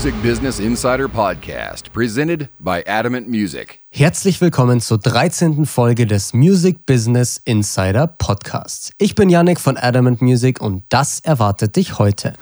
[0.00, 3.80] Music Business Insider Podcast, presented by Adamant Music.
[3.90, 5.66] Herzlich willkommen zur 13.
[5.66, 8.92] Folge des Music Business Insider Podcasts.
[8.96, 12.32] Ich bin Yannick von Adamant Music und das erwartet dich heute.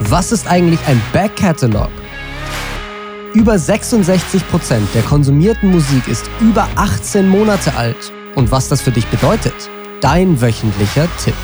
[0.00, 1.88] Was ist eigentlich ein Back Catalog?
[3.32, 4.42] Über 66%
[4.94, 8.12] der konsumierten Musik ist über 18 Monate alt.
[8.34, 9.54] Und was das für dich bedeutet?
[10.02, 11.34] Dein wöchentlicher Tipp.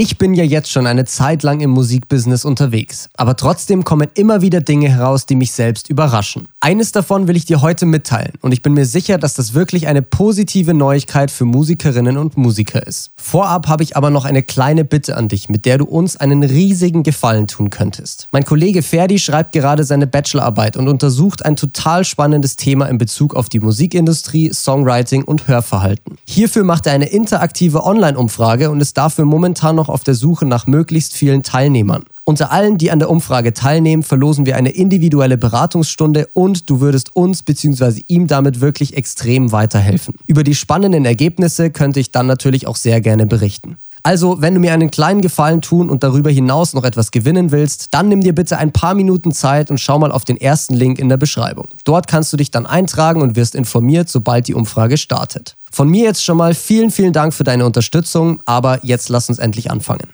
[0.00, 4.42] Ich bin ja jetzt schon eine Zeit lang im Musikbusiness unterwegs, aber trotzdem kommen immer
[4.42, 6.46] wieder Dinge heraus, die mich selbst überraschen.
[6.60, 9.88] Eines davon will ich dir heute mitteilen und ich bin mir sicher, dass das wirklich
[9.88, 13.10] eine positive Neuigkeit für Musikerinnen und Musiker ist.
[13.16, 16.44] Vorab habe ich aber noch eine kleine Bitte an dich, mit der du uns einen
[16.44, 18.28] riesigen Gefallen tun könntest.
[18.30, 23.34] Mein Kollege Ferdi schreibt gerade seine Bachelorarbeit und untersucht ein total spannendes Thema in Bezug
[23.34, 26.18] auf die Musikindustrie, Songwriting und Hörverhalten.
[26.24, 30.46] Hierfür macht er eine interaktive Online-Umfrage und ist dafür momentan noch noch auf der Suche
[30.46, 32.04] nach möglichst vielen Teilnehmern.
[32.24, 37.16] Unter allen, die an der Umfrage teilnehmen, verlosen wir eine individuelle Beratungsstunde und du würdest
[37.16, 38.02] uns bzw.
[38.06, 40.14] ihm damit wirklich extrem weiterhelfen.
[40.26, 43.78] Über die spannenden Ergebnisse könnte ich dann natürlich auch sehr gerne berichten.
[44.02, 47.88] Also, wenn du mir einen kleinen Gefallen tun und darüber hinaus noch etwas gewinnen willst,
[47.92, 50.98] dann nimm dir bitte ein paar Minuten Zeit und schau mal auf den ersten Link
[50.98, 51.66] in der Beschreibung.
[51.84, 55.56] Dort kannst du dich dann eintragen und wirst informiert, sobald die Umfrage startet.
[55.70, 59.38] Von mir jetzt schon mal vielen, vielen Dank für deine Unterstützung, aber jetzt lass uns
[59.38, 60.08] endlich anfangen.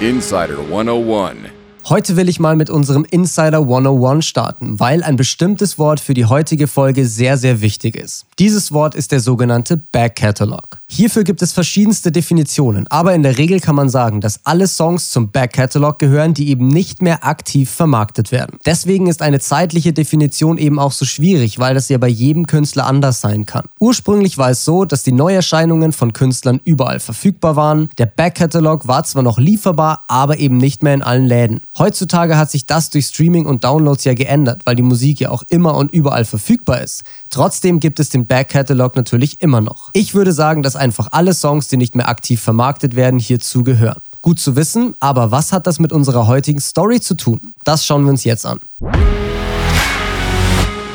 [0.00, 1.50] Insider 101
[1.88, 6.26] Heute will ich mal mit unserem Insider 101 starten, weil ein bestimmtes Wort für die
[6.26, 8.26] heutige Folge sehr, sehr wichtig ist.
[8.38, 10.77] Dieses Wort ist der sogenannte Back Catalog.
[10.90, 15.10] Hierfür gibt es verschiedenste Definitionen, aber in der Regel kann man sagen, dass alle Songs
[15.10, 18.58] zum Back Catalog gehören, die eben nicht mehr aktiv vermarktet werden.
[18.64, 22.86] Deswegen ist eine zeitliche Definition eben auch so schwierig, weil das ja bei jedem Künstler
[22.86, 23.66] anders sein kann.
[23.78, 27.90] Ursprünglich war es so, dass die Neuerscheinungen von Künstlern überall verfügbar waren.
[27.98, 31.60] Der Back Catalog war zwar noch lieferbar, aber eben nicht mehr in allen Läden.
[31.76, 35.42] Heutzutage hat sich das durch Streaming und Downloads ja geändert, weil die Musik ja auch
[35.48, 37.04] immer und überall verfügbar ist.
[37.28, 39.90] Trotzdem gibt es den Back Catalog natürlich immer noch.
[39.92, 44.00] Ich würde sagen, dass einfach alle Songs, die nicht mehr aktiv vermarktet werden, hierzu gehören.
[44.22, 47.52] Gut zu wissen, aber was hat das mit unserer heutigen Story zu tun?
[47.64, 48.60] Das schauen wir uns jetzt an.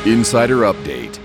[0.04, 1.23] Insider Update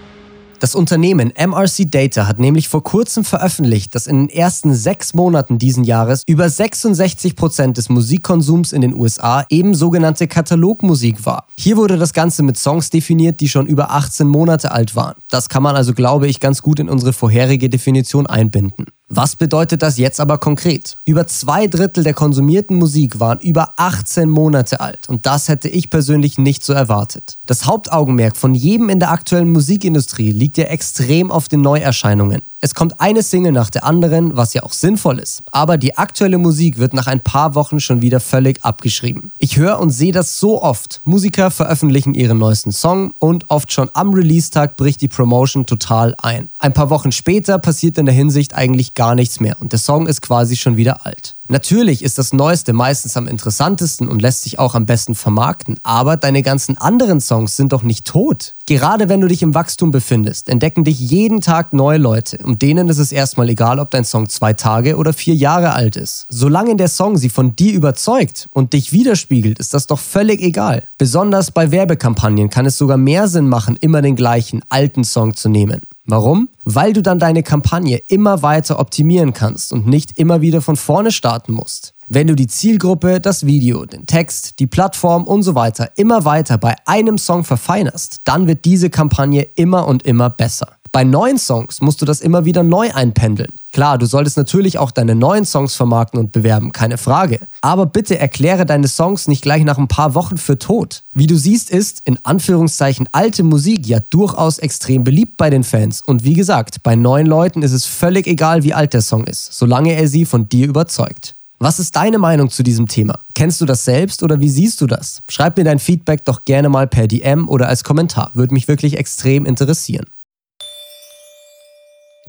[0.59, 5.58] das Unternehmen MRC Data hat nämlich vor kurzem veröffentlicht, dass in den ersten sechs Monaten
[5.58, 11.47] diesen Jahres über 66 Prozent des Musikkonsums in den USA eben sogenannte Katalogmusik war.
[11.58, 15.16] Hier wurde das Ganze mit Songs definiert, die schon über 18 Monate alt waren.
[15.30, 18.88] Das kann man also, glaube ich, ganz gut in unsere vorherige Definition einbinden.
[19.12, 20.97] Was bedeutet das jetzt aber konkret?
[21.03, 25.90] Über zwei Drittel der konsumierten Musik waren über 18 Monate alt und das hätte ich
[25.90, 27.40] persönlich nicht so erwartet.
[27.47, 32.44] Das Hauptaugenmerk von jedem in der aktuellen Musikindustrie liegt ja extrem auf den Neuerscheinungen.
[32.62, 35.44] Es kommt eine Single nach der anderen, was ja auch sinnvoll ist.
[35.52, 39.31] Aber die aktuelle Musik wird nach ein paar Wochen schon wieder völlig abgeschrieben.
[39.38, 41.00] Ich höre und sehe das so oft.
[41.06, 46.50] Musiker veröffentlichen ihren neuesten Song und oft schon am Release-Tag bricht die Promotion total ein.
[46.59, 50.06] Ein paar Wochen später passiert in der Hinsicht eigentlich gar nichts mehr und der Song
[50.08, 51.38] ist quasi schon wieder alt.
[51.52, 56.16] Natürlich ist das Neueste meistens am interessantesten und lässt sich auch am besten vermarkten, aber
[56.16, 58.56] deine ganzen anderen Songs sind doch nicht tot.
[58.68, 62.88] Gerade wenn du dich im Wachstum befindest, entdecken dich jeden Tag neue Leute und denen
[62.88, 66.28] ist es erstmal egal, ob dein Song zwei Tage oder vier Jahre alt ist.
[66.30, 70.84] Solange der Song sie von dir überzeugt und dich widerspiegelt, ist das doch völlig egal.
[71.00, 75.50] Besonders bei Werbekampagnen kann es sogar mehr Sinn machen, immer den gleichen alten Song zu
[75.50, 75.82] nehmen.
[76.09, 76.50] Warum?
[76.64, 81.12] Weil du dann deine Kampagne immer weiter optimieren kannst und nicht immer wieder von vorne
[81.12, 81.94] starten musst.
[82.08, 86.58] Wenn du die Zielgruppe, das Video, den Text, die Plattform und so weiter immer weiter
[86.58, 90.78] bei einem Song verfeinerst, dann wird diese Kampagne immer und immer besser.
[90.92, 93.54] Bei neuen Songs musst du das immer wieder neu einpendeln.
[93.72, 97.40] Klar, du solltest natürlich auch deine neuen Songs vermarkten und bewerben, keine Frage.
[97.62, 101.04] Aber bitte erkläre deine Songs nicht gleich nach ein paar Wochen für tot.
[101.14, 106.02] Wie du siehst, ist in Anführungszeichen alte Musik ja durchaus extrem beliebt bei den Fans.
[106.02, 109.53] Und wie gesagt, bei neuen Leuten ist es völlig egal, wie alt der Song ist,
[109.53, 111.35] solange er sie von dir überzeugt.
[111.62, 113.20] Was ist deine Meinung zu diesem Thema?
[113.35, 115.22] Kennst du das selbst oder wie siehst du das?
[115.28, 118.32] Schreib mir dein Feedback doch gerne mal per DM oder als Kommentar.
[118.34, 120.06] Würde mich wirklich extrem interessieren.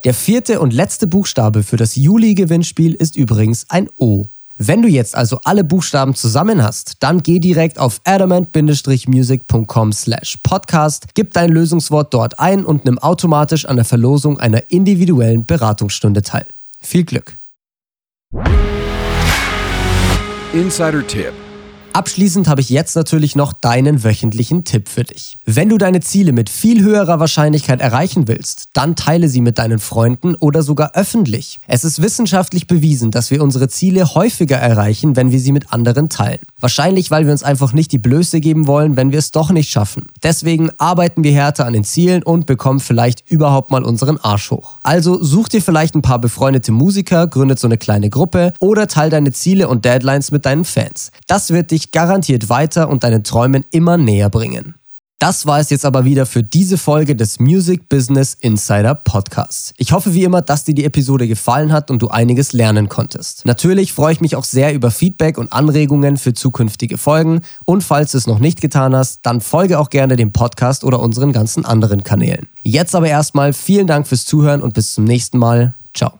[0.05, 4.25] Der vierte und letzte Buchstabe für das Juli-Gewinnspiel ist übrigens ein O.
[4.57, 11.09] Wenn du jetzt also alle Buchstaben zusammen hast, dann geh direkt auf adamant-music.com slash podcast,
[11.15, 16.47] gib dein Lösungswort dort ein und nimm automatisch an der Verlosung einer individuellen Beratungsstunde teil.
[16.81, 17.37] Viel Glück!
[20.53, 21.33] Insider Tipp
[21.93, 25.37] Abschließend habe ich jetzt natürlich noch deinen wöchentlichen Tipp für dich.
[25.45, 29.81] Wenn du deine Ziele mit viel höherer Wahrscheinlichkeit erreichen willst, dann teile sie mit deinen
[29.81, 31.59] Freunden oder sogar öffentlich.
[31.67, 36.09] Es ist wissenschaftlich bewiesen, dass wir unsere Ziele häufiger erreichen, wenn wir sie mit anderen
[36.09, 36.39] teilen.
[36.61, 39.71] Wahrscheinlich, weil wir uns einfach nicht die Blöße geben wollen, wenn wir es doch nicht
[39.71, 40.07] schaffen.
[40.23, 44.79] Deswegen arbeiten wir härter an den Zielen und bekommen vielleicht überhaupt mal unseren Arsch hoch.
[44.83, 49.11] Also such dir vielleicht ein paar befreundete Musiker, gründet so eine kleine Gruppe oder teil
[49.11, 51.11] deine Ziele und Deadlines mit deinen Fans.
[51.27, 54.75] Das wird dich garantiert weiter und deinen Träumen immer näher bringen.
[55.21, 59.75] Das war es jetzt aber wieder für diese Folge des Music Business Insider Podcasts.
[59.77, 63.45] Ich hoffe wie immer, dass dir die Episode gefallen hat und du einiges lernen konntest.
[63.45, 68.13] Natürlich freue ich mich auch sehr über Feedback und Anregungen für zukünftige Folgen und falls
[68.13, 71.67] du es noch nicht getan hast, dann folge auch gerne dem Podcast oder unseren ganzen
[71.67, 72.49] anderen Kanälen.
[72.63, 75.75] Jetzt aber erstmal vielen Dank fürs Zuhören und bis zum nächsten Mal.
[75.93, 76.20] Ciao.